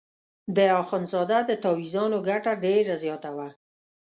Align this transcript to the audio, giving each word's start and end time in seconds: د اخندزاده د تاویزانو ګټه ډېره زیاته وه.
د 0.55 0.57
اخندزاده 0.81 1.39
د 1.49 1.51
تاویزانو 1.63 2.17
ګټه 2.29 2.51
ډېره 2.63 2.95
زیاته 3.03 3.29
وه. 3.35 3.49